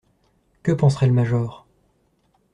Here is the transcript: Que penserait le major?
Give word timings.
Que 0.63 0.71
penserait 0.71 1.05
le 1.05 1.13
major? 1.13 1.67